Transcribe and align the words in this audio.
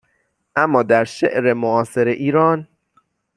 اما 0.55 0.83
در 0.83 1.03
شعر 1.03 1.53
معاصر 1.53 2.05
ایران 2.07 2.67